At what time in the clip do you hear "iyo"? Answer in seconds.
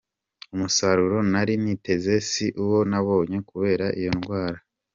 3.99-4.11